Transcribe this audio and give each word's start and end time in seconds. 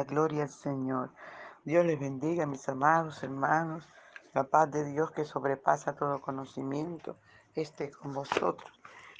Gloria 0.00 0.44
al 0.44 0.48
Señor. 0.48 1.10
Dios 1.64 1.84
les 1.84 2.00
bendiga, 2.00 2.46
mis 2.46 2.66
amados 2.68 3.22
hermanos. 3.22 3.86
La 4.32 4.44
paz 4.44 4.70
de 4.70 4.84
Dios 4.84 5.10
que 5.10 5.26
sobrepasa 5.26 5.94
todo 5.94 6.22
conocimiento 6.22 7.18
esté 7.54 7.90
con 7.90 8.14
vosotros. 8.14 8.72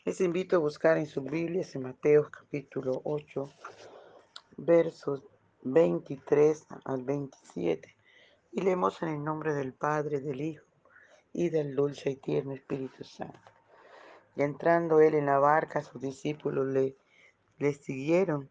Les 0.06 0.20
invito 0.22 0.56
a 0.56 0.60
buscar 0.60 0.96
en 0.96 1.06
sus 1.06 1.24
Biblias 1.24 1.74
en 1.74 1.82
Mateo 1.82 2.30
capítulo 2.30 3.02
8, 3.04 3.50
versos 4.56 5.22
23 5.62 6.66
al 6.86 7.02
27. 7.04 7.94
Y 8.52 8.62
leemos 8.62 9.02
en 9.02 9.10
el 9.10 9.22
nombre 9.22 9.52
del 9.52 9.74
Padre, 9.74 10.20
del 10.20 10.40
Hijo 10.40 10.64
y 11.34 11.50
del 11.50 11.76
dulce 11.76 12.10
y 12.10 12.16
tierno 12.16 12.54
Espíritu 12.54 13.04
Santo. 13.04 13.38
Y 14.34 14.42
entrando 14.42 15.00
él 15.00 15.14
en 15.14 15.26
la 15.26 15.38
barca, 15.38 15.82
sus 15.82 16.00
discípulos 16.00 16.66
le, 16.66 16.96
le 17.58 17.74
siguieron. 17.74 18.50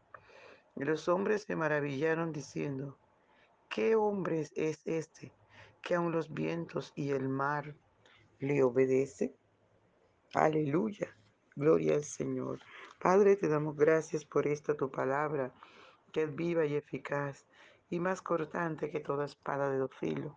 Y 0.75 0.83
los 0.83 1.07
hombres 1.07 1.43
se 1.43 1.55
maravillaron 1.55 2.31
diciendo, 2.31 2.97
¿qué 3.69 3.95
hombre 3.95 4.41
es 4.55 4.81
este 4.85 5.33
que 5.81 5.95
aun 5.95 6.11
los 6.11 6.33
vientos 6.33 6.93
y 6.95 7.11
el 7.11 7.27
mar 7.27 7.75
le 8.39 8.63
obedecen? 8.63 9.35
Aleluya, 10.33 11.15
gloria 11.55 11.95
al 11.95 12.05
Señor. 12.05 12.59
Padre, 12.99 13.35
te 13.35 13.49
damos 13.49 13.75
gracias 13.75 14.23
por 14.23 14.47
esta 14.47 14.75
tu 14.75 14.89
palabra, 14.89 15.53
que 16.13 16.23
es 16.23 16.35
viva 16.35 16.65
y 16.65 16.75
eficaz, 16.75 17.45
y 17.89 17.99
más 17.99 18.21
cortante 18.21 18.89
que 18.89 19.01
toda 19.01 19.25
espada 19.25 19.69
de 19.69 19.77
dos 19.77 19.91
filos. 19.99 20.33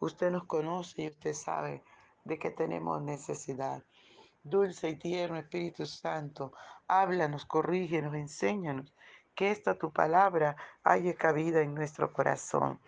Usted 0.00 0.30
nos 0.30 0.44
conoce 0.44 1.02
y 1.02 1.08
usted 1.08 1.32
sabe 1.32 1.82
de 2.24 2.38
que 2.38 2.50
tenemos 2.50 3.00
necesidad. 3.02 3.82
Dulce 4.42 4.90
y 4.90 4.96
tierno 4.96 5.36
Espíritu 5.38 5.86
Santo, 5.86 6.52
háblanos, 6.86 7.46
corrígenos, 7.46 8.14
enséñanos 8.14 8.92
que 9.40 9.50
esta 9.50 9.74
tu 9.74 9.90
palabra 9.90 10.54
haya 10.84 11.14
cabida 11.14 11.62
en 11.62 11.74
nuestro 11.74 12.12
corazón. 12.12 12.78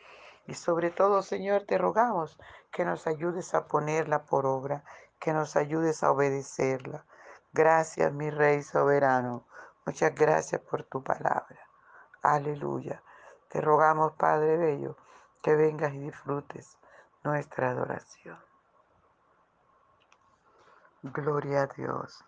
Y 0.47 0.53
sobre 0.53 0.91
todo, 0.91 1.23
Señor, 1.23 1.65
te 1.67 1.79
rogamos 1.79 2.39
que 2.71 2.85
nos 2.85 3.07
ayudes 3.07 3.55
a 3.55 3.67
ponerla 3.69 4.27
por 4.27 4.45
obra, 4.45 4.85
que 5.19 5.33
nos 5.33 5.57
ayudes 5.57 6.03
a 6.03 6.11
obedecerla. 6.11 7.07
Gracias, 7.55 8.13
mi 8.13 8.29
Rey 8.29 8.63
soberano. 8.63 9.47
Muchas 9.87 10.15
gracias 10.15 10.61
por 10.61 10.83
tu 10.83 11.03
palabra. 11.03 11.67
Aleluya. 12.21 13.03
Te 13.49 13.63
rogamos, 13.63 14.13
Padre 14.19 14.59
Bello, 14.59 14.99
que 15.43 15.57
vengas 15.57 15.95
y 15.95 16.01
disfrutes 16.01 16.77
nuestra 17.25 17.71
adoración. 17.71 18.39
Gloria 21.03 21.63
a 21.63 21.67
Dios. 21.69 22.23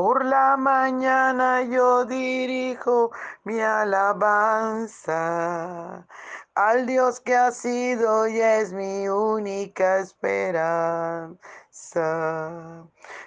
Por 0.00 0.24
la 0.24 0.56
mañana 0.56 1.62
yo 1.62 2.04
dirijo 2.04 3.10
mi 3.42 3.58
alabanza 3.58 5.16
al 6.54 6.86
Dios 6.86 7.18
que 7.18 7.34
ha 7.34 7.50
sido 7.50 8.28
y 8.28 8.40
es 8.40 8.72
mi 8.72 9.08
única 9.08 9.98
esperanza. 9.98 11.36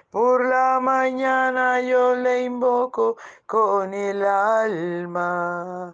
Por 0.10 0.46
la 0.46 0.80
mañana 0.82 1.82
yo 1.82 2.16
le 2.16 2.44
invoco 2.44 3.18
con 3.46 3.94
el 3.94 4.24
alma 4.24 5.94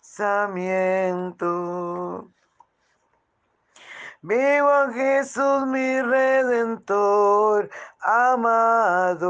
Vivo 4.23 4.69
a 4.69 4.93
Jesús 4.93 5.65
mi 5.65 5.99
redentor 5.99 7.71
amado, 8.01 9.25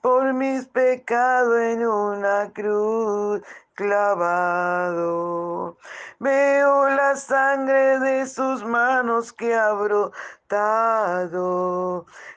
por 0.00 0.32
mis 0.32 0.64
pecados 0.66 1.58
en 1.58 1.84
una 1.84 2.52
cruz 2.52 3.42
clavado. 3.74 5.76
Veo 6.20 6.88
la 6.90 7.16
sangre 7.16 7.98
de 7.98 8.28
sus 8.28 8.62
manos 8.62 9.32
que 9.32 9.56
ha 9.56 9.72
brotado. 9.72 10.12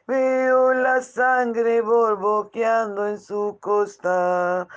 Veo 0.08 0.74
la 0.74 1.04
sangre 1.04 1.82
borboqueando 1.82 3.08
en 3.08 3.20
su 3.20 3.60
costado. 3.62 4.68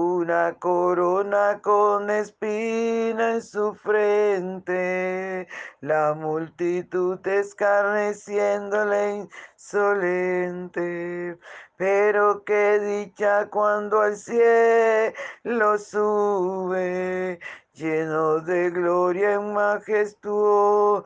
Una 0.00 0.54
corona 0.58 1.60
con 1.62 2.10
espina 2.10 3.34
en 3.34 3.42
su 3.42 3.74
frente, 3.74 5.46
la 5.80 6.14
multitud 6.14 7.24
escarneciéndole 7.26 9.28
insolente. 9.56 11.38
Pero 11.76 12.44
qué 12.44 12.78
dicha 12.80 13.48
cuando 13.50 14.00
al 14.00 14.16
cielo 14.16 15.78
sube, 15.78 17.38
lleno 17.80 18.40
de 18.40 18.70
gloria 18.70 19.34
en 19.34 19.54
majestuosa 19.54 21.02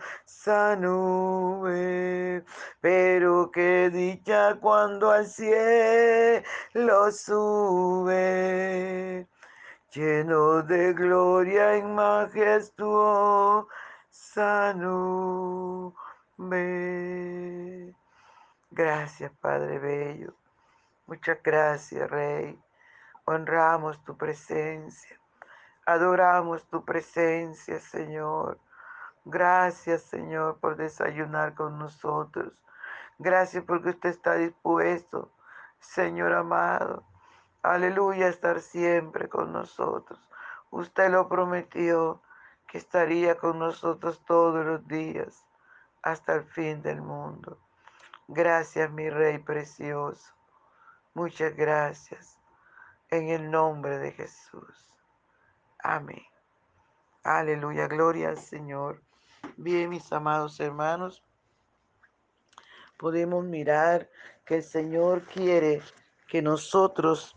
nube. 0.77 2.45
Pero 2.81 3.51
qué 3.53 3.91
dicha 3.91 4.57
cuando 4.61 5.11
al 5.13 5.27
cielo 5.27 6.43
sube, 7.13 8.09
lleno 9.93 10.63
de 10.63 10.93
gloria 10.95 11.77
en 11.77 11.95
majestuosa 11.95 13.69
nube. 14.75 15.95
Gracias, 18.71 19.31
Padre 19.41 19.79
Bello. 19.79 20.35
Muchas 21.07 21.39
gracias, 21.43 22.11
Rey. 22.11 22.59
Honramos 23.27 24.03
tu 24.05 24.17
presencia. 24.17 25.24
Adoramos 25.87 26.65
tu 26.69 26.85
presencia, 26.85 27.79
Señor. 27.79 28.59
Gracias, 29.27 30.03
Señor, 30.03 30.59
por 30.59 30.77
desayunar 30.77 31.55
con 31.55 31.79
nosotros. 31.79 32.53
Gracias 33.19 33.65
porque 33.65 33.91
usted 33.91 34.09
está 34.11 34.35
dispuesto, 34.35 35.31
Señor 35.81 36.33
amado. 36.33 37.05
Aleluya, 37.63 38.29
estar 38.29 38.61
siempre 38.61 39.29
con 39.29 39.53
nosotros. 39.53 40.19
Usted 40.71 41.11
lo 41.11 41.29
prometió 41.29 42.21
que 42.67 42.79
estaría 42.79 43.37
con 43.37 43.59
nosotros 43.59 44.25
todos 44.27 44.65
los 44.65 44.89
días 44.89 45.45
hasta 46.03 46.35
el 46.35 46.45
fin 46.45 46.83
del 46.83 47.01
mundo. 47.01 47.59
Gracias, 48.27 48.91
mi 48.91 49.11
Rey 49.11 49.39
precioso. 49.39 50.33
Muchas 51.15 51.55
gracias. 51.55 52.39
En 53.11 53.29
el 53.29 53.51
nombre 53.51 53.99
de 53.99 54.13
Jesús. 54.13 54.94
Amén. 55.87 56.23
Aleluya, 57.25 57.87
gloria 57.89 58.31
al 58.31 58.39
Señor. 58.39 59.03
Bien, 59.59 59.91
mis 59.91 60.11
amados 60.15 60.59
hermanos, 60.59 61.23
podemos 62.99 63.45
mirar 63.45 64.09
que 64.47 64.57
el 64.57 64.63
Señor 64.63 65.27
quiere 65.27 65.83
que 66.27 66.41
nosotros 66.41 67.37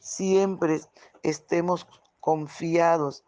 siempre 0.00 0.82
estemos 1.22 1.88
confiados 2.20 3.24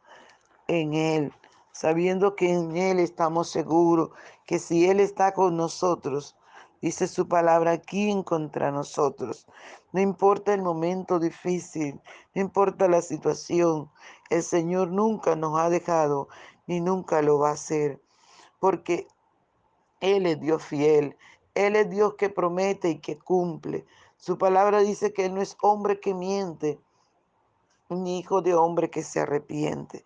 en 0.68 0.92
Él, 0.92 1.32
sabiendo 1.72 2.36
que 2.36 2.52
en 2.52 2.76
Él 2.76 2.98
estamos 2.98 3.48
seguros, 3.48 4.10
que 4.44 4.58
si 4.58 4.90
Él 4.90 5.00
está 5.00 5.32
con 5.32 5.56
nosotros, 5.56 6.36
dice 6.82 7.08
su 7.08 7.26
palabra, 7.26 7.78
¿quién 7.78 8.22
contra 8.22 8.70
nosotros? 8.70 9.46
No 9.92 10.02
importa 10.02 10.52
el 10.52 10.60
momento 10.60 11.18
difícil, 11.18 11.98
no 12.34 12.42
importa 12.42 12.88
la 12.88 13.00
situación, 13.00 13.90
el 14.30 14.42
Señor 14.42 14.88
nunca 14.88 15.36
nos 15.36 15.58
ha 15.58 15.68
dejado 15.68 16.28
ni 16.66 16.80
nunca 16.80 17.20
lo 17.20 17.40
va 17.40 17.50
a 17.50 17.54
hacer, 17.54 18.00
porque 18.60 19.08
Él 20.00 20.24
es 20.26 20.40
Dios 20.40 20.64
fiel, 20.64 21.16
Él 21.54 21.74
es 21.74 21.90
Dios 21.90 22.14
que 22.14 22.30
promete 22.30 22.90
y 22.90 22.98
que 23.00 23.18
cumple. 23.18 23.84
Su 24.16 24.38
palabra 24.38 24.80
dice 24.80 25.12
que 25.12 25.26
Él 25.26 25.34
no 25.34 25.42
es 25.42 25.56
hombre 25.60 25.98
que 25.98 26.14
miente, 26.14 26.78
ni 27.88 28.20
hijo 28.20 28.40
de 28.40 28.54
hombre 28.54 28.88
que 28.88 29.02
se 29.02 29.18
arrepiente. 29.18 30.04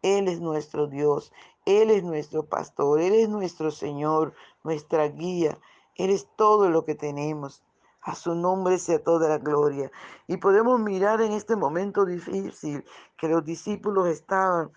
Él 0.00 0.28
es 0.28 0.40
nuestro 0.40 0.86
Dios, 0.86 1.32
Él 1.66 1.90
es 1.90 2.02
nuestro 2.02 2.46
pastor, 2.46 3.00
Él 3.00 3.14
es 3.14 3.28
nuestro 3.28 3.70
Señor, 3.70 4.34
nuestra 4.64 5.08
guía. 5.08 5.58
Eres 5.96 6.28
todo 6.36 6.70
lo 6.70 6.84
que 6.84 6.94
tenemos. 6.94 7.62
A 8.06 8.14
su 8.14 8.36
nombre 8.36 8.78
sea 8.78 9.02
toda 9.02 9.28
la 9.28 9.38
gloria. 9.38 9.90
Y 10.28 10.36
podemos 10.36 10.78
mirar 10.78 11.20
en 11.20 11.32
este 11.32 11.56
momento 11.56 12.04
difícil 12.04 12.84
que 13.16 13.26
los 13.26 13.44
discípulos 13.44 14.06
estaban, 14.06 14.70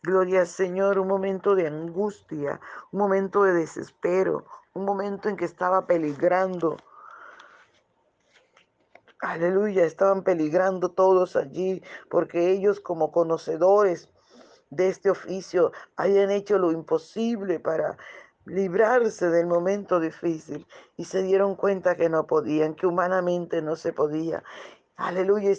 gloria 0.00 0.42
al 0.42 0.46
Señor, 0.46 1.00
un 1.00 1.08
momento 1.08 1.56
de 1.56 1.66
angustia, 1.66 2.60
un 2.92 3.00
momento 3.00 3.42
de 3.42 3.52
desespero, 3.52 4.46
un 4.74 4.84
momento 4.84 5.28
en 5.28 5.36
que 5.36 5.44
estaba 5.44 5.88
peligrando. 5.88 6.76
Aleluya, 9.22 9.84
estaban 9.84 10.22
peligrando 10.22 10.90
todos 10.90 11.34
allí 11.34 11.82
porque 12.08 12.52
ellos 12.52 12.78
como 12.78 13.10
conocedores 13.10 14.08
de 14.70 14.88
este 14.88 15.10
oficio 15.10 15.72
hayan 15.96 16.30
hecho 16.30 16.58
lo 16.58 16.70
imposible 16.70 17.58
para 17.58 17.98
librarse 18.48 19.30
del 19.30 19.46
momento 19.46 20.00
difícil 20.00 20.66
y 20.96 21.04
se 21.04 21.22
dieron 21.22 21.54
cuenta 21.54 21.94
que 21.94 22.08
no 22.08 22.26
podían, 22.26 22.74
que 22.74 22.86
humanamente 22.86 23.62
no 23.62 23.76
se 23.76 23.92
podía. 23.92 24.42
Aleluya. 24.96 25.52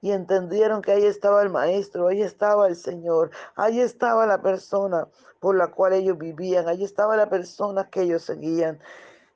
Y 0.00 0.12
entendieron 0.12 0.80
que 0.80 0.92
ahí 0.92 1.04
estaba 1.04 1.42
el 1.42 1.50
Maestro, 1.50 2.08
ahí 2.08 2.22
estaba 2.22 2.68
el 2.68 2.76
Señor, 2.76 3.30
ahí 3.54 3.80
estaba 3.80 4.26
la 4.26 4.40
persona 4.40 5.06
por 5.40 5.56
la 5.56 5.68
cual 5.68 5.92
ellos 5.92 6.16
vivían, 6.16 6.68
ahí 6.68 6.84
estaba 6.84 7.16
la 7.16 7.28
persona 7.28 7.88
que 7.90 8.02
ellos 8.02 8.22
seguían. 8.22 8.80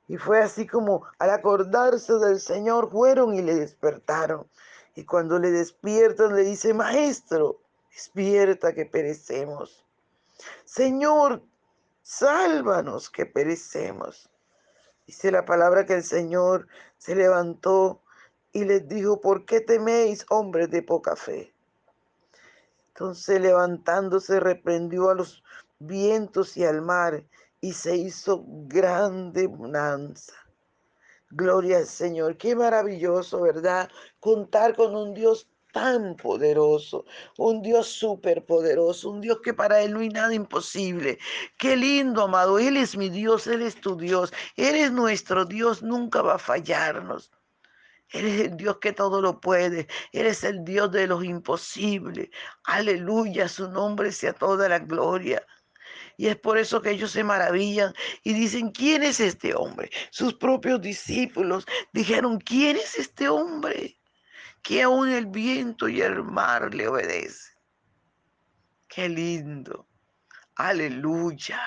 Y 0.07 0.17
fue 0.17 0.41
así 0.41 0.65
como 0.65 1.03
al 1.19 1.29
acordarse 1.29 2.13
del 2.13 2.39
Señor 2.39 2.89
fueron 2.91 3.35
y 3.35 3.41
le 3.41 3.55
despertaron. 3.55 4.47
Y 4.95 5.05
cuando 5.05 5.39
le 5.39 5.51
despiertan 5.51 6.35
le 6.35 6.43
dice, 6.43 6.73
Maestro, 6.73 7.59
despierta 7.91 8.73
que 8.73 8.85
perecemos. 8.85 9.85
Señor, 10.65 11.41
sálvanos 12.03 13.09
que 13.09 13.25
perecemos. 13.25 14.29
Dice 15.07 15.31
la 15.31 15.45
palabra 15.45 15.85
que 15.85 15.95
el 15.95 16.03
Señor 16.03 16.67
se 16.97 17.15
levantó 17.15 18.01
y 18.51 18.65
les 18.65 18.87
dijo, 18.87 19.19
¿por 19.19 19.45
qué 19.45 19.61
teméis, 19.61 20.25
hombres 20.29 20.69
de 20.69 20.83
poca 20.83 21.15
fe? 21.15 21.53
Entonces 22.89 23.41
levantándose 23.41 24.39
reprendió 24.39 25.09
a 25.09 25.15
los 25.15 25.43
vientos 25.79 26.55
y 26.57 26.63
al 26.63 26.81
mar 26.81 27.23
y 27.59 27.73
se 27.73 27.95
hizo 27.95 28.43
grande 28.45 29.47
bonanza. 29.47 30.33
Gloria 31.31 31.77
al 31.77 31.87
Señor, 31.87 32.37
qué 32.37 32.55
maravilloso, 32.55 33.41
¿verdad? 33.41 33.89
Contar 34.19 34.75
con 34.75 34.95
un 34.95 35.15
Dios 35.15 35.49
tan 35.73 36.15
poderoso, 36.15 37.05
un 37.37 37.61
Dios 37.61 37.87
súper 37.87 38.45
poderoso, 38.45 39.09
un 39.09 39.19
Dios 39.21 39.39
que 39.43 39.53
para 39.53 39.81
Él 39.81 39.93
no 39.93 39.99
hay 39.99 40.09
nada 40.09 40.33
imposible. 40.33 41.17
Qué 41.57 41.75
lindo, 41.75 42.23
amado, 42.23 42.59
Él 42.59 42.77
es 42.77 42.95
mi 42.95 43.09
Dios, 43.09 43.47
Él 43.47 43.63
es 43.63 43.81
tu 43.81 43.97
Dios, 43.97 44.31
Él 44.55 44.75
es 44.75 44.91
nuestro 44.91 45.45
Dios, 45.45 45.83
nunca 45.83 46.21
va 46.21 46.35
a 46.35 46.39
fallarnos. 46.39 47.31
Él 48.11 48.27
es 48.27 48.41
el 48.41 48.57
Dios 48.57 48.77
que 48.77 48.93
todo 48.93 49.21
lo 49.21 49.39
puede. 49.39 49.87
Él 50.11 50.27
es 50.27 50.43
el 50.43 50.63
Dios 50.63 50.91
de 50.91 51.07
los 51.07 51.23
imposibles. 51.25 52.29
Aleluya, 52.65 53.49
su 53.49 53.67
nombre 53.69 54.11
sea 54.11 54.33
toda 54.33 54.69
la 54.69 54.79
gloria. 54.79 55.43
Y 56.17 56.27
es 56.27 56.35
por 56.35 56.59
eso 56.59 56.81
que 56.83 56.91
ellos 56.91 57.11
se 57.11 57.23
maravillan 57.23 57.93
y 58.23 58.33
dicen, 58.33 58.69
¿quién 58.69 59.01
es 59.01 59.19
este 59.19 59.55
hombre? 59.55 59.89
Sus 60.11 60.35
propios 60.35 60.79
discípulos 60.79 61.65
dijeron, 61.91 62.39
¿quién 62.39 62.77
es 62.77 62.99
este 62.99 63.27
hombre? 63.29 63.97
Que 64.63 64.81
aún 64.81 65.09
el 65.09 65.25
viento 65.27 65.89
y 65.89 66.01
el 66.01 66.23
mar 66.23 66.73
le 66.73 66.87
obedecen. 66.87 67.53
Qué 68.87 69.09
lindo. 69.09 69.87
Aleluya. 70.55 71.61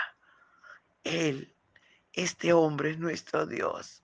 Él, 1.05 1.55
este 2.13 2.53
hombre 2.53 2.93
es 2.93 2.99
nuestro 2.99 3.47
Dios, 3.47 4.03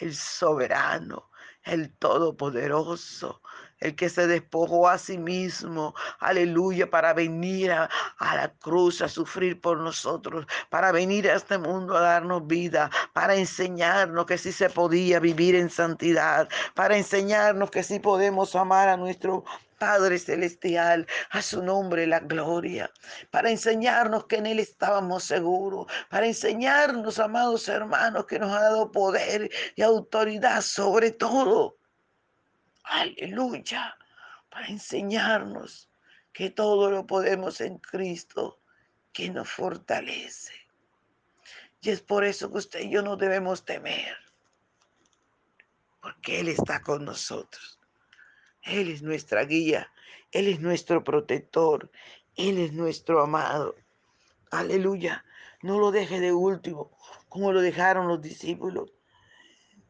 el 0.00 0.14
soberano, 0.14 1.30
el 1.62 1.96
todopoderoso, 1.96 3.42
el 3.82 3.96
que 3.96 4.08
se 4.08 4.26
despojó 4.26 4.88
a 4.88 4.96
sí 4.96 5.18
mismo, 5.18 5.94
aleluya, 6.20 6.88
para 6.88 7.12
venir 7.12 7.72
a, 7.72 7.90
la 8.20 8.52
cruz 8.60 9.02
a 9.02 9.08
sufrir 9.08 9.60
por 9.60 9.78
nosotros, 9.78 10.46
para 10.70 10.92
venir 10.92 11.28
a 11.28 11.34
este 11.34 11.58
mundo 11.58 11.96
a 11.96 12.00
darnos 12.00 12.46
vida, 12.46 12.90
para 13.12 13.34
enseñarnos 13.34 14.26
que 14.26 14.38
sí 14.38 14.52
se 14.52 14.70
podía 14.70 15.18
vivir 15.18 15.56
en 15.56 15.68
santidad, 15.68 16.48
para 16.74 16.96
enseñarnos 16.96 17.70
que 17.70 17.82
sí 17.82 17.98
podemos 17.98 18.54
amar 18.54 18.88
a 18.88 18.96
nuestro 18.96 19.44
Padre 19.78 20.20
Celestial, 20.20 21.08
a 21.30 21.42
su 21.42 21.60
nombre 21.60 22.06
la 22.06 22.20
gloria, 22.20 22.88
para 23.32 23.50
enseñarnos 23.50 24.26
que 24.26 24.36
en 24.36 24.46
Él 24.46 24.60
estábamos 24.60 25.24
seguros, 25.24 25.86
para 26.08 26.26
enseñarnos, 26.26 27.18
amados 27.18 27.66
hermanos, 27.66 28.26
que 28.26 28.38
nos 28.38 28.52
ha 28.52 28.60
dado 28.60 28.92
poder 28.92 29.50
y 29.74 29.82
autoridad 29.82 30.60
sobre 30.62 31.10
todo 31.10 31.81
aleluya, 32.84 33.96
para 34.50 34.66
enseñarnos 34.66 35.88
que 36.32 36.50
todo 36.50 36.90
lo 36.90 37.06
podemos 37.06 37.60
en 37.60 37.78
Cristo 37.78 38.60
que 39.12 39.30
nos 39.30 39.48
fortalece. 39.48 40.54
Y 41.80 41.90
es 41.90 42.00
por 42.00 42.24
eso 42.24 42.50
que 42.50 42.58
usted 42.58 42.80
y 42.80 42.90
yo 42.90 43.02
no 43.02 43.16
debemos 43.16 43.64
temer, 43.64 44.16
porque 46.00 46.40
Él 46.40 46.48
está 46.48 46.82
con 46.82 47.04
nosotros. 47.04 47.78
Él 48.62 48.90
es 48.90 49.02
nuestra 49.02 49.44
guía, 49.44 49.90
Él 50.30 50.48
es 50.48 50.60
nuestro 50.60 51.02
protector, 51.02 51.90
Él 52.36 52.58
es 52.58 52.72
nuestro 52.72 53.20
amado. 53.20 53.74
Aleluya. 54.50 55.24
No 55.62 55.78
lo 55.78 55.90
deje 55.90 56.20
de 56.20 56.32
último, 56.32 56.96
como 57.28 57.52
lo 57.52 57.60
dejaron 57.60 58.08
los 58.08 58.20
discípulos. 58.20 58.92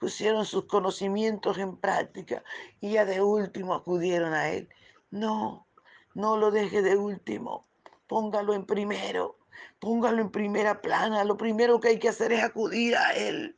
Pusieron 0.02 0.44
sus 0.44 0.64
conocimientos 0.64 1.59
en 1.59 1.76
práctica 1.76 2.42
y 2.80 2.94
ya 2.94 3.04
de 3.04 3.23
último 3.23 3.73
acudieron 3.73 4.35
a 4.35 4.49
Él. 4.49 4.68
No, 5.12 5.68
no 6.12 6.37
lo 6.37 6.50
deje 6.50 6.82
de 6.82 6.97
último. 6.97 7.64
Póngalo 8.09 8.52
en 8.52 8.66
primero. 8.66 9.38
Póngalo 9.78 10.21
en 10.21 10.32
primera 10.32 10.80
plana. 10.80 11.23
Lo 11.23 11.37
primero 11.37 11.78
que 11.78 11.87
hay 11.87 12.00
que 12.00 12.09
hacer 12.09 12.32
es 12.32 12.42
acudir 12.42 12.97
a 12.97 13.12
Él. 13.12 13.56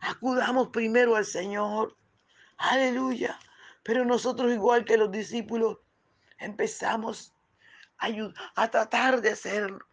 Acudamos 0.00 0.68
primero 0.68 1.14
al 1.14 1.26
Señor. 1.26 1.94
Aleluya. 2.56 3.38
Pero 3.82 4.06
nosotros, 4.06 4.50
igual 4.50 4.86
que 4.86 4.96
los 4.96 5.12
discípulos, 5.12 5.80
empezamos 6.38 7.34
a, 7.98 8.08
a 8.54 8.70
tratar 8.70 9.20
de 9.20 9.28
hacerlo 9.28 9.86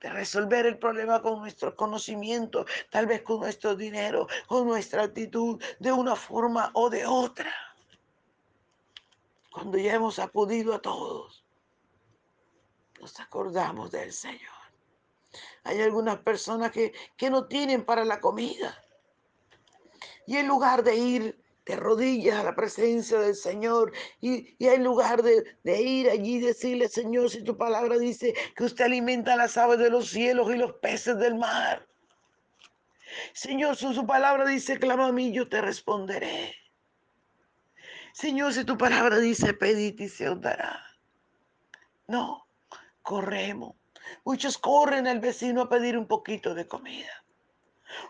de 0.00 0.10
resolver 0.10 0.66
el 0.66 0.78
problema 0.78 1.20
con 1.20 1.40
nuestro 1.40 1.74
conocimiento, 1.74 2.64
tal 2.90 3.06
vez 3.06 3.22
con 3.22 3.40
nuestro 3.40 3.74
dinero, 3.74 4.28
con 4.46 4.66
nuestra 4.66 5.04
actitud, 5.04 5.62
de 5.78 5.92
una 5.92 6.14
forma 6.14 6.70
o 6.74 6.88
de 6.88 7.04
otra. 7.06 7.52
Cuando 9.50 9.78
ya 9.78 9.94
hemos 9.94 10.18
acudido 10.18 10.74
a 10.74 10.80
todos, 10.80 11.44
nos 13.00 13.18
acordamos 13.18 13.90
del 13.90 14.12
Señor. 14.12 14.40
Hay 15.64 15.80
algunas 15.80 16.18
personas 16.18 16.70
que, 16.70 16.92
que 17.16 17.30
no 17.30 17.46
tienen 17.46 17.84
para 17.84 18.04
la 18.04 18.20
comida. 18.20 18.82
Y 20.26 20.36
en 20.36 20.46
lugar 20.46 20.82
de 20.82 20.96
ir 20.96 21.47
de 21.68 21.76
rodillas 21.76 22.38
a 22.38 22.44
la 22.44 22.54
presencia 22.54 23.18
del 23.18 23.36
Señor 23.36 23.92
y, 24.22 24.56
y 24.58 24.68
en 24.68 24.82
lugar 24.82 25.22
de, 25.22 25.44
de, 25.64 25.82
ir 25.82 26.08
allí 26.08 26.36
y 26.36 26.40
decirle, 26.40 26.88
Señor, 26.88 27.28
si 27.28 27.44
tu 27.44 27.58
palabra 27.58 27.98
dice 27.98 28.34
que 28.56 28.64
usted 28.64 28.86
alimenta 28.86 29.36
las 29.36 29.58
aves 29.58 29.78
de 29.78 29.90
los 29.90 30.08
cielos 30.08 30.50
y 30.50 30.56
los 30.56 30.72
peces 30.74 31.18
del 31.18 31.34
mar. 31.34 31.86
Señor, 33.34 33.76
si 33.76 33.92
su 33.94 34.06
palabra 34.06 34.46
dice, 34.46 34.78
clama 34.78 35.08
a 35.08 35.12
mí, 35.12 35.30
yo 35.30 35.46
te 35.46 35.60
responderé. 35.60 36.54
Señor, 38.12 38.54
si 38.54 38.64
tu 38.64 38.78
palabra 38.78 39.18
dice, 39.18 39.52
pedid 39.52 40.00
y 40.00 40.08
se 40.08 40.30
os 40.30 40.40
dará. 40.40 40.82
No, 42.06 42.46
corremos. 43.02 43.76
Muchos 44.24 44.56
corren 44.56 45.06
al 45.06 45.20
vecino 45.20 45.62
a 45.62 45.68
pedir 45.68 45.98
un 45.98 46.06
poquito 46.06 46.54
de 46.54 46.66
comida. 46.66 47.12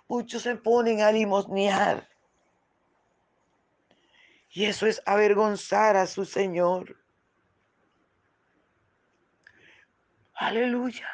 Muchos 0.06 0.42
se 0.42 0.54
ponen 0.54 1.00
a 1.00 1.10
limosnear 1.10 2.08
y 4.50 4.64
eso 4.64 4.86
es 4.86 5.02
avergonzar 5.06 5.96
a 5.96 6.06
su 6.06 6.24
Señor. 6.24 6.96
Aleluya. 10.34 11.06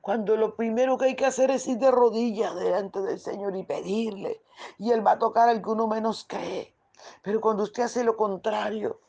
Cuando 0.00 0.36
lo 0.36 0.54
primero 0.54 0.98
que 0.98 1.06
hay 1.06 1.16
que 1.16 1.26
hacer 1.26 1.50
es 1.50 1.66
ir 1.66 1.78
de 1.78 1.90
rodillas 1.90 2.54
delante 2.54 3.00
del 3.00 3.18
Señor 3.18 3.56
y 3.56 3.64
pedirle. 3.64 4.42
Y 4.78 4.92
Él 4.92 5.04
va 5.04 5.12
a 5.12 5.18
tocar 5.18 5.48
al 5.48 5.62
que 5.62 5.70
uno 5.70 5.86
menos 5.86 6.24
cree. 6.28 6.76
Pero 7.22 7.40
cuando 7.40 7.64
usted 7.64 7.84
hace 7.84 8.04
lo 8.04 8.16
contrario, 8.16 9.00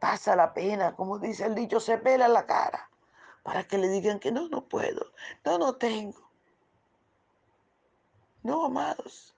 pasa 0.00 0.34
la 0.34 0.52
pena. 0.52 0.96
Como 0.96 1.18
dice 1.18 1.46
el 1.46 1.54
dicho, 1.54 1.80
se 1.80 1.98
pela 1.98 2.28
la 2.28 2.46
cara. 2.46 2.90
Para 3.42 3.64
que 3.64 3.78
le 3.78 3.88
digan 3.88 4.18
que 4.18 4.32
no, 4.32 4.48
no 4.48 4.66
puedo. 4.66 5.12
No, 5.44 5.58
no 5.58 5.76
tengo. 5.76 6.30
No, 8.42 8.66
amados. 8.66 9.36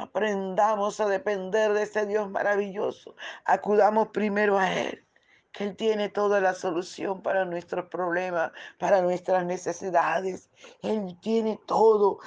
Aprendamos 0.00 0.98
a 1.00 1.06
depender 1.06 1.74
de 1.74 1.82
ese 1.82 2.06
Dios 2.06 2.30
maravilloso. 2.30 3.14
Acudamos 3.44 4.08
primero 4.08 4.58
a 4.58 4.72
Él, 4.72 5.06
que 5.52 5.64
Él 5.64 5.76
tiene 5.76 6.08
toda 6.08 6.40
la 6.40 6.54
solución 6.54 7.20
para 7.20 7.44
nuestros 7.44 7.84
problemas, 7.90 8.50
para 8.78 9.02
nuestras 9.02 9.44
necesidades. 9.44 10.48
Él 10.80 11.18
tiene 11.20 11.60
todo, 11.66 12.18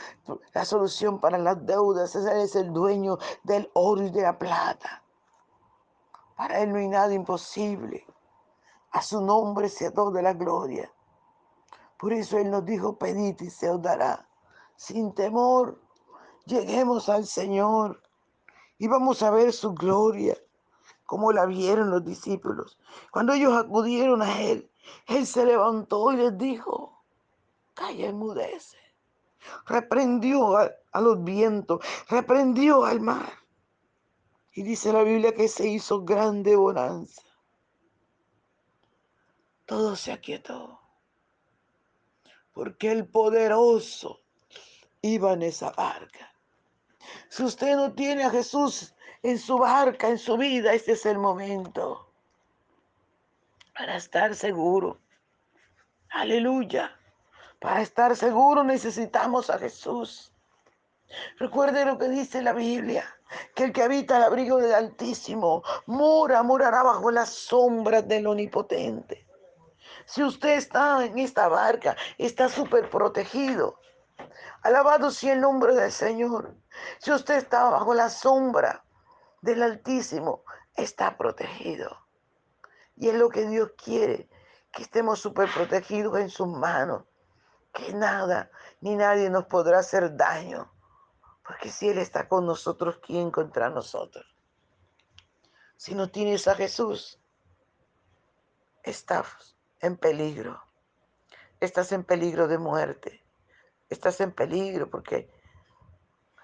la 0.54 0.66
solución 0.66 1.20
para 1.20 1.40
las 1.40 1.66
deudas. 1.66 2.16
Él 2.16 2.42
es 2.42 2.56
el 2.56 2.72
dueño 2.72 3.18
del 3.42 3.72
oro 3.74 4.04
y 4.04 4.12
de 4.12 4.22
la 4.22 4.38
plata. 4.38 5.04
Para 6.38 6.60
Él 6.60 6.72
no 6.72 6.78
hay 6.78 6.90
nada 6.90 7.12
imposible. 7.12 8.06
A 8.92 9.02
su 9.02 9.20
nombre 9.20 9.68
sea 9.68 9.92
toda 9.92 10.22
la 10.22 10.34
gloria. 10.34 10.94
Por 11.98 12.14
eso 12.14 12.38
Él 12.38 12.52
nos 12.52 12.66
dijo, 12.66 13.00
pedid 13.00 13.42
y 13.42 13.50
se 13.50 13.72
os 13.72 13.82
dará, 13.82 14.28
sin 14.76 15.12
temor 15.16 15.82
Lleguemos 16.46 17.08
al 17.08 17.26
Señor 17.26 18.02
y 18.78 18.88
vamos 18.88 19.24
a 19.24 19.32
ver 19.32 19.54
su 19.54 19.74
gloria, 19.74 20.38
como 21.06 21.32
la 21.32 21.46
vieron 21.46 21.90
los 21.90 22.04
discípulos. 22.04 22.78
Cuando 23.12 23.34
ellos 23.34 23.54
acudieron 23.54 24.22
a 24.22 24.42
Él, 24.42 24.70
Él 25.08 25.26
se 25.26 25.46
levantó 25.46 26.12
y 26.12 26.18
les 26.18 26.38
dijo, 26.38 27.02
calla, 27.74 28.10
enmudece. 28.10 28.78
Reprendió 29.66 30.58
a, 30.58 30.72
a 30.92 31.02
los 31.02 31.24
vientos, 31.24 31.80
reprendió 32.10 32.84
al 32.84 33.00
mar. 33.00 33.32
Y 34.52 34.64
dice 34.64 34.92
la 34.92 35.04
Biblia 35.04 35.34
que 35.34 35.48
se 35.48 35.68
hizo 35.68 36.04
grande 36.04 36.56
bonanza. 36.56 37.22
Todo 39.66 39.96
se 39.96 40.12
aquietó. 40.12 40.82
Porque 42.52 42.92
el 42.92 43.08
poderoso 43.08 44.20
iba 45.02 45.34
en 45.34 45.44
esa 45.44 45.72
barca. 45.72 46.33
Si 47.30 47.44
usted 47.44 47.76
no 47.76 47.94
tiene 47.94 48.24
a 48.24 48.30
Jesús 48.30 48.94
en 49.22 49.38
su 49.38 49.58
barca, 49.58 50.10
en 50.10 50.18
su 50.18 50.38
vida, 50.38 50.74
este 50.74 50.94
es 50.94 51.06
el 51.06 51.18
momento 51.18 52.14
para 53.76 53.96
estar 53.96 54.36
seguro. 54.36 55.00
Aleluya. 56.10 56.96
Para 57.60 57.82
estar 57.82 58.16
seguro 58.16 58.64
necesitamos 58.64 59.50
a 59.50 59.58
Jesús. 59.58 60.32
Recuerde 61.38 61.86
lo 61.86 61.98
que 61.98 62.10
dice 62.10 62.42
la 62.42 62.54
Biblia, 62.54 63.06
que 63.56 63.66
el 63.66 63.74
que 63.74 63.84
habita 63.84 64.18
el 64.18 64.24
abrigo 64.24 64.58
del 64.58 64.74
Altísimo 64.74 65.64
mora, 65.86 66.44
morará 66.44 66.84
bajo 66.84 67.12
las 67.12 67.30
sombras 67.30 68.08
del 68.08 68.28
Omnipotente. 68.28 69.26
Si 70.06 70.24
usted 70.24 70.58
está 70.58 71.04
en 71.06 71.18
esta 71.18 71.48
barca, 71.48 71.96
está 72.18 72.50
súper 72.50 72.90
protegido. 72.90 73.80
Alabado 74.62 75.12
sea 75.12 75.34
el 75.34 75.42
nombre 75.42 75.74
del 75.74 75.92
Señor. 75.92 76.56
Si 77.00 77.12
usted 77.12 77.38
está 77.38 77.70
bajo 77.70 77.94
la 77.94 78.10
sombra 78.10 78.84
del 79.42 79.64
Altísimo, 79.64 80.44
está 80.76 81.18
protegido. 81.18 82.06
Y 82.96 83.10
es 83.10 83.16
lo 83.16 83.30
que 83.30 83.48
Dios 83.48 83.72
quiere, 83.78 84.30
que 84.72 84.84
estemos 84.84 85.20
súper 85.20 85.50
protegidos 85.54 86.20
en 86.20 86.30
sus 86.30 86.48
manos. 86.48 87.04
Que 87.74 87.94
nada 87.94 88.52
ni 88.82 88.96
nadie 88.96 89.30
nos 89.30 89.46
podrá 89.46 89.80
hacer 89.80 90.16
daño. 90.16 90.72
Porque 91.46 91.70
si 91.70 91.90
Él 91.90 91.98
está 91.98 92.28
con 92.28 92.46
nosotros, 92.46 93.00
¿quién 93.06 93.32
contra 93.32 93.70
nosotros? 93.70 94.26
Si 95.76 95.96
no 95.96 96.10
tienes 96.10 96.48
a 96.48 96.56
Jesús, 96.56 97.20
estás 98.84 99.58
en 99.80 99.98
peligro. 99.98 100.64
Estás 101.60 101.92
en 101.92 102.04
peligro 102.04 102.48
de 102.48 102.58
muerte 102.58 103.24
estás 103.94 104.20
en 104.22 104.32
peligro 104.32 104.90
porque 104.90 105.30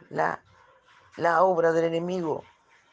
la, 0.10 0.44
la 1.18 1.44
obra 1.44 1.72
del 1.72 1.86
enemigo, 1.86 2.44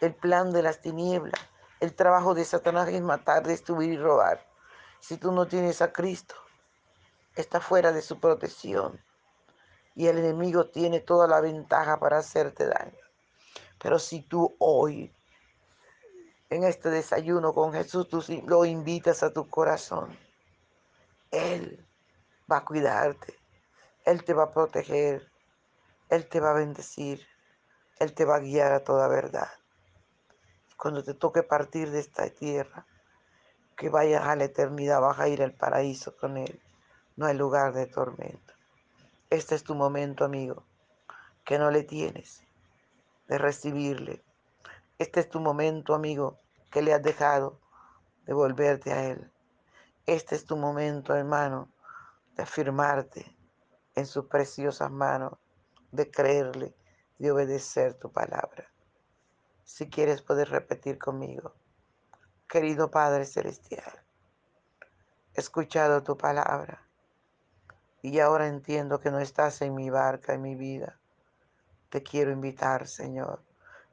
el 0.01 0.15
plan 0.15 0.53
de 0.53 0.63
las 0.63 0.81
tinieblas, 0.81 1.41
el 1.81 1.95
trabajo 1.95 2.35
de 2.35 2.45
Satanás 2.45 2.89
es 2.89 3.03
matar, 3.03 3.47
destruir 3.47 3.93
y 3.93 3.99
robar. 3.99 4.47
Si 5.01 5.17
tú 5.17 5.33
no 5.33 5.47
tienes 5.47 5.83
a 5.83 5.93
Cristo, 5.93 6.35
está 7.35 7.61
fuera 7.61 7.93
de 7.93 8.03
su 8.03 8.19
protección 8.19 9.01
y 9.95 10.07
el 10.07 10.19
enemigo 10.19 10.69
tiene 10.69 11.01
toda 11.01 11.27
la 11.27 11.41
ventaja 11.41 11.99
para 11.99 12.19
hacerte 12.19 12.67
daño. 12.67 12.99
Pero 13.79 13.99
si 13.99 14.23
tú 14.23 14.55
hoy, 14.59 15.13
en 16.51 16.65
este 16.65 16.91
desayuno 16.91 17.53
con 17.53 17.73
Jesús, 17.73 18.09
tú 18.09 18.23
lo 18.47 18.65
invitas 18.65 19.23
a 19.23 19.33
tu 19.33 19.49
corazón, 19.49 20.17
Él 21.31 21.85
va 22.51 22.59
a 22.59 22.65
cuidarte. 22.65 23.35
Él 24.05 24.23
te 24.23 24.35
va 24.35 24.45
a 24.45 24.53
proteger, 24.53 25.31
Él 26.09 26.29
te 26.29 26.41
va 26.41 26.51
a 26.51 26.55
bendecir, 26.55 27.27
Él 27.99 28.15
te 28.15 28.25
va 28.25 28.37
a 28.37 28.41
guiar 28.41 28.73
a 28.73 28.85
toda 28.85 29.09
verdad. 29.09 29.49
Cuando 30.77 31.03
te 31.03 31.15
toque 31.15 31.43
partir 31.43 31.91
de 31.91 31.99
esta 31.99 32.29
tierra, 32.31 32.87
que 33.77 33.89
vayas 33.89 34.25
a 34.25 34.37
la 34.37 34.45
eternidad, 34.45 35.01
vas 35.01 35.19
a 35.19 35.29
ir 35.29 35.43
al 35.43 35.53
paraíso 35.53 36.17
con 36.17 36.37
Él. 36.37 36.63
No 37.17 37.27
hay 37.27 37.37
lugar 37.37 37.73
de 37.73 37.87
tormento. 37.87 38.55
Este 39.31 39.55
es 39.55 39.65
tu 39.65 39.75
momento, 39.75 40.25
amigo, 40.25 40.65
que 41.45 41.59
no 41.59 41.71
le 41.71 41.83
tienes 41.83 42.43
de 43.27 43.39
recibirle. 43.39 44.23
Este 44.99 45.21
es 45.21 45.29
tu 45.29 45.41
momento, 45.41 45.95
amigo, 45.95 46.39
que 46.71 46.83
le 46.83 46.95
has 46.95 47.03
dejado 47.03 47.59
de 48.27 48.33
volverte 48.33 48.93
a 48.93 49.05
Él. 49.07 49.33
Este 50.07 50.37
es 50.37 50.47
tu 50.47 50.57
momento, 50.57 51.17
hermano, 51.17 51.69
de 52.37 52.45
afirmarte, 52.45 53.37
en 53.97 54.07
sus 54.07 54.27
preciosas 54.27 54.91
manos, 54.91 55.33
de 55.97 56.11
creerle, 56.11 56.75
de 57.19 57.33
obedecer 57.33 57.95
tu 57.95 58.13
palabra. 58.13 58.71
Si 59.65 59.89
quieres, 59.89 60.23
puedes 60.23 60.49
repetir 60.49 60.99
conmigo. 60.99 61.55
Querido 62.49 62.91
Padre 62.91 63.25
Celestial, 63.25 64.05
he 65.35 65.41
escuchado 65.41 66.03
tu 66.03 66.17
palabra 66.17 66.87
y 68.03 68.21
ahora 68.21 68.47
entiendo 68.47 69.01
que 69.01 69.11
no 69.11 69.19
estás 69.19 69.61
en 69.63 69.75
mi 69.75 69.91
barca, 69.91 70.35
en 70.35 70.43
mi 70.43 70.55
vida. 70.55 71.01
Te 71.89 72.03
quiero 72.03 72.31
invitar, 72.31 72.87
Señor, 72.87 73.43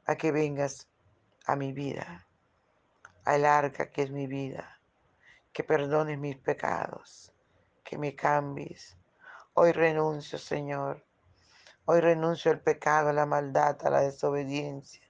a 0.06 0.14
que 0.14 0.30
vengas 0.30 0.88
a 1.46 1.56
mi 1.56 1.72
vida, 1.72 2.26
al 3.24 3.44
arca 3.44 3.90
que 3.90 4.02
es 4.02 4.10
mi 4.10 4.26
vida, 4.26 4.78
que 5.52 5.64
perdones 5.64 6.18
mis 6.18 6.36
pecados, 6.36 7.32
que 7.82 7.98
me 7.98 8.14
cambies. 8.14 8.96
Hoy 9.54 9.72
renuncio, 9.72 10.38
Señor. 10.38 11.03
Hoy 11.86 12.00
renuncio 12.00 12.50
al 12.50 12.60
pecado, 12.60 13.10
a 13.10 13.12
la 13.12 13.26
maldad, 13.26 13.76
a 13.84 13.90
la 13.90 14.00
desobediencia. 14.00 15.02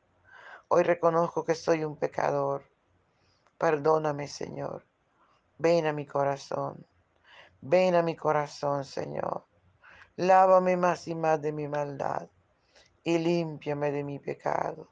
Hoy 0.69 0.83
reconozco 0.83 1.45
que 1.45 1.55
soy 1.55 1.85
un 1.85 1.97
pecador. 1.97 2.65
Perdóname, 3.59 4.27
Señor. 4.27 4.85
Ven 5.59 5.87
a 5.87 5.93
mi 5.93 6.05
corazón. 6.05 6.85
Ven 7.61 7.95
a 7.95 8.03
mi 8.03 8.17
corazón, 8.17 8.85
Señor. 8.85 9.45
Lávame 10.17 10.77
más 10.77 11.07
y 11.07 11.15
más 11.15 11.41
de 11.41 11.53
mi 11.53 11.69
maldad 11.69 12.29
y 13.05 13.19
límpiame 13.19 13.93
de 13.93 14.03
mi 14.03 14.19
pecado. 14.19 14.89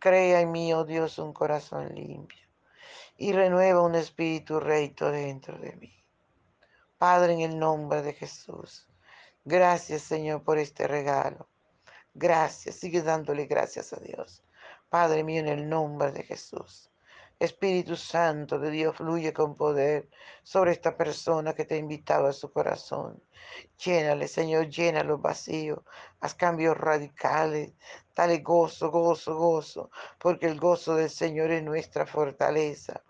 Crea 0.00 0.40
en 0.40 0.50
mí, 0.50 0.74
oh 0.74 0.84
Dios, 0.84 1.18
un 1.20 1.32
corazón 1.32 1.94
limpio 1.94 2.42
y 3.16 3.32
renueva 3.32 3.82
un 3.82 3.94
espíritu 3.94 4.58
recto 4.58 5.12
dentro 5.12 5.56
de 5.58 5.76
mí. 5.76 5.94
Padre, 6.98 7.34
en 7.34 7.40
el 7.42 7.58
nombre 7.58 8.02
de 8.02 8.14
Jesús, 8.14 8.88
gracias, 9.44 10.02
Señor, 10.02 10.42
por 10.42 10.58
este 10.58 10.86
regalo. 10.86 11.48
Gracias, 12.14 12.76
sigue 12.76 13.02
dándole 13.02 13.46
gracias 13.46 13.92
a 13.92 13.96
Dios. 13.96 14.42
Padre 14.88 15.24
mío, 15.24 15.40
en 15.40 15.48
el 15.48 15.68
nombre 15.68 16.12
de 16.12 16.22
Jesús. 16.22 16.90
Espíritu 17.38 17.96
Santo 17.96 18.58
de 18.58 18.70
Dios, 18.70 18.96
fluye 18.96 19.32
con 19.32 19.56
poder 19.56 20.08
sobre 20.44 20.70
esta 20.70 20.96
persona 20.96 21.54
que 21.54 21.64
te 21.64 21.74
ha 21.74 21.78
invitado 21.78 22.28
a 22.28 22.32
su 22.32 22.52
corazón. 22.52 23.20
Llénale, 23.84 24.28
Señor, 24.28 24.68
llena 24.68 25.02
los 25.02 25.20
vacíos. 25.20 25.80
Haz 26.20 26.34
cambios 26.34 26.76
radicales. 26.76 27.72
Dale 28.14 28.38
gozo, 28.38 28.90
gozo, 28.90 29.34
gozo, 29.36 29.90
porque 30.18 30.46
el 30.46 30.60
gozo 30.60 30.94
del 30.94 31.10
Señor 31.10 31.50
es 31.50 31.64
nuestra 31.64 32.06
fortaleza. 32.06 33.02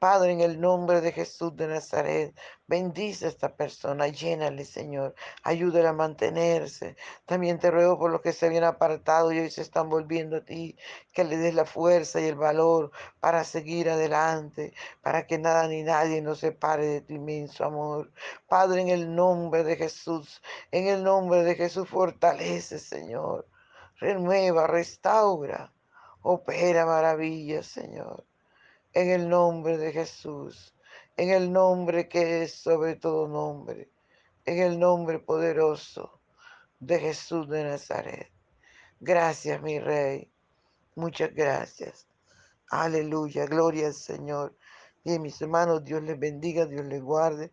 Padre, 0.00 0.32
en 0.32 0.40
el 0.40 0.58
nombre 0.58 1.02
de 1.02 1.12
Jesús 1.12 1.54
de 1.56 1.68
Nazaret, 1.68 2.34
bendice 2.66 3.26
a 3.26 3.28
esta 3.28 3.54
persona, 3.54 4.08
llénale, 4.08 4.64
Señor, 4.64 5.14
ayúdale 5.42 5.88
a 5.88 5.92
mantenerse. 5.92 6.96
También 7.26 7.58
te 7.58 7.70
ruego 7.70 7.98
por 7.98 8.10
los 8.10 8.22
que 8.22 8.32
se 8.32 8.46
habían 8.46 8.64
apartado 8.64 9.30
y 9.30 9.40
hoy 9.40 9.50
se 9.50 9.60
están 9.60 9.90
volviendo 9.90 10.38
a 10.38 10.40
ti, 10.40 10.74
que 11.12 11.24
le 11.24 11.36
des 11.36 11.54
la 11.54 11.66
fuerza 11.66 12.18
y 12.18 12.24
el 12.24 12.36
valor 12.36 12.92
para 13.20 13.44
seguir 13.44 13.90
adelante, 13.90 14.72
para 15.02 15.26
que 15.26 15.36
nada 15.38 15.68
ni 15.68 15.82
nadie 15.82 16.22
nos 16.22 16.38
separe 16.38 16.86
de 16.86 17.00
tu 17.02 17.12
inmenso 17.12 17.66
amor. 17.66 18.10
Padre, 18.48 18.80
en 18.80 18.88
el 18.88 19.14
nombre 19.14 19.64
de 19.64 19.76
Jesús, 19.76 20.40
en 20.70 20.88
el 20.88 21.04
nombre 21.04 21.42
de 21.44 21.56
Jesús, 21.56 21.86
fortalece, 21.86 22.78
Señor. 22.78 23.46
Renueva, 23.96 24.66
restaura, 24.66 25.74
opera 26.22 26.86
maravillas, 26.86 27.66
Señor 27.66 28.29
en 28.92 29.10
el 29.10 29.28
nombre 29.28 29.78
de 29.78 29.92
Jesús, 29.92 30.74
en 31.16 31.30
el 31.30 31.52
nombre 31.52 32.08
que 32.08 32.42
es 32.42 32.54
sobre 32.54 32.96
todo 32.96 33.28
nombre, 33.28 33.90
en 34.44 34.58
el 34.58 34.78
nombre 34.78 35.18
poderoso 35.18 36.20
de 36.80 36.98
Jesús 36.98 37.48
de 37.48 37.64
Nazaret. 37.64 38.30
Gracias, 38.98 39.62
mi 39.62 39.78
Rey. 39.78 40.30
Muchas 40.96 41.32
gracias. 41.34 42.06
Aleluya, 42.70 43.46
gloria 43.46 43.88
al 43.88 43.94
Señor. 43.94 44.56
Bien, 45.04 45.22
mis 45.22 45.40
hermanos, 45.40 45.84
Dios 45.84 46.02
les 46.02 46.18
bendiga, 46.18 46.66
Dios 46.66 46.84
les 46.84 47.02
guarde. 47.02 47.52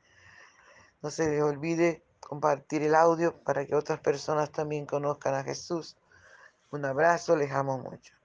No 1.01 1.09
se 1.09 1.29
les 1.29 1.41
olvide 1.41 2.03
compartir 2.19 2.83
el 2.83 2.95
audio 2.95 3.41
para 3.43 3.65
que 3.65 3.75
otras 3.75 3.99
personas 3.99 4.51
también 4.51 4.85
conozcan 4.85 5.35
a 5.35 5.43
Jesús. 5.43 5.95
Un 6.71 6.83
abrazo, 6.83 7.37
les 7.37 7.51
amo 7.51 7.77
mucho. 7.77 8.16